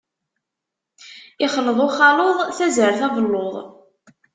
[1.45, 3.53] Ixleḍ uxaluḍ, tazart, abelluḍ.